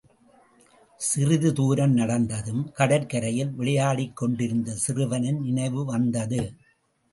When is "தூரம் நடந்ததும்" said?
1.53-2.63